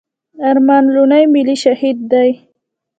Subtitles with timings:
[0.49, 2.29] ارمان لوڼي ملي شهيد دی.